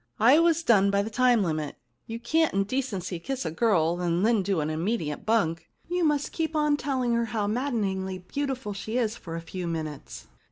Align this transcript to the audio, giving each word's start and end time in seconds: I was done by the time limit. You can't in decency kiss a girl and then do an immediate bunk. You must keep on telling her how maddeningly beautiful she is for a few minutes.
I 0.19 0.39
was 0.39 0.63
done 0.63 0.89
by 0.89 1.03
the 1.03 1.11
time 1.11 1.43
limit. 1.43 1.75
You 2.07 2.19
can't 2.19 2.55
in 2.55 2.63
decency 2.63 3.19
kiss 3.19 3.45
a 3.45 3.51
girl 3.51 4.01
and 4.01 4.25
then 4.25 4.41
do 4.41 4.59
an 4.59 4.71
immediate 4.71 5.27
bunk. 5.27 5.69
You 5.87 6.03
must 6.03 6.31
keep 6.31 6.55
on 6.55 6.75
telling 6.75 7.13
her 7.13 7.25
how 7.25 7.45
maddeningly 7.45 8.17
beautiful 8.17 8.73
she 8.73 8.97
is 8.97 9.15
for 9.15 9.35
a 9.35 9.41
few 9.41 9.67
minutes. 9.67 10.25